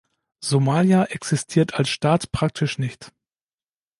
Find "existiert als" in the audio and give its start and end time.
1.11-1.89